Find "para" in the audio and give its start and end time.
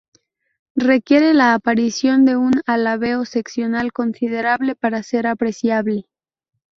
4.73-5.03